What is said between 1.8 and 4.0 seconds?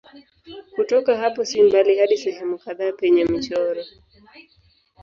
hadi sehemu kadhaa penye michoro.